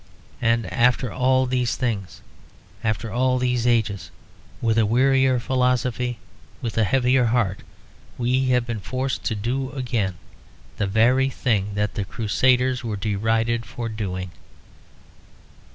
And 0.41 0.65
after 0.73 1.11
all 1.11 1.45
these 1.45 1.75
things, 1.75 2.21
after 2.83 3.11
all 3.11 3.37
these 3.37 3.67
ages, 3.67 4.09
with 4.59 4.79
a 4.79 4.85
wearier 4.87 5.39
philosophy, 5.39 6.17
with 6.59 6.75
a 6.75 6.83
heavier 6.85 7.25
heart, 7.25 7.59
we 8.17 8.47
have 8.47 8.65
been 8.65 8.79
forced 8.79 9.23
to 9.25 9.35
do 9.35 9.69
again 9.73 10.15
the 10.77 10.87
very 10.87 11.29
thing 11.29 11.75
that 11.75 11.93
the 11.93 12.03
Crusaders 12.03 12.83
were 12.83 12.97
derided 12.97 13.63
for 13.63 13.89
doing. 13.89 14.31